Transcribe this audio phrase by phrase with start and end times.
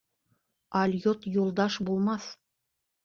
[0.79, 2.29] Алйот юлдаш булмаҫ